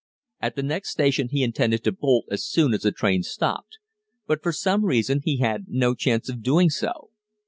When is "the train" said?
2.81-3.21